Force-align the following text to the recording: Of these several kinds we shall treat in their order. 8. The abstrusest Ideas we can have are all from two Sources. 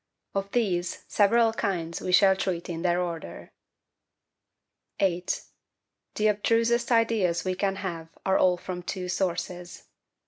Of 0.33 0.49
these 0.53 1.05
several 1.07 1.53
kinds 1.53 2.01
we 2.01 2.11
shall 2.11 2.35
treat 2.35 2.69
in 2.69 2.81
their 2.81 2.99
order. 2.99 3.51
8. 4.99 5.43
The 6.15 6.25
abstrusest 6.27 6.89
Ideas 6.91 7.45
we 7.45 7.53
can 7.53 7.75
have 7.75 8.07
are 8.25 8.39
all 8.39 8.57
from 8.57 8.81
two 8.81 9.07
Sources. 9.07 9.83